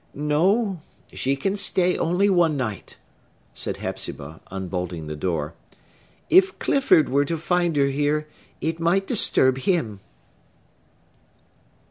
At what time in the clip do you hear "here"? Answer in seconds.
7.89-8.27